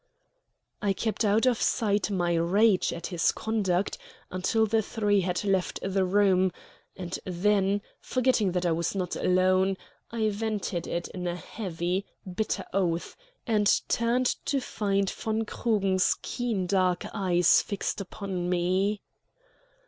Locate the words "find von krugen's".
14.59-16.15